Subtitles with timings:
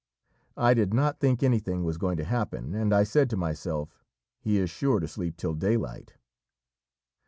[0.57, 4.03] I did not think anything was going to happen, and I said to myself,
[4.39, 6.15] 'He is sure to sleep till daylight.'